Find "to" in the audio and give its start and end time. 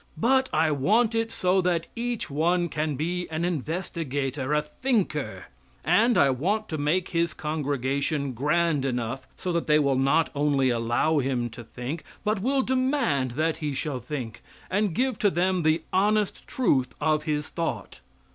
6.69-6.79, 11.51-11.63, 15.19-15.29